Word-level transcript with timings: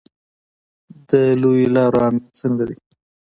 د 1.09 1.11
لویو 1.41 1.73
لارو 1.75 1.99
امنیت 2.07 2.31
څنګه 2.41 2.63
دی؟ 2.69 2.77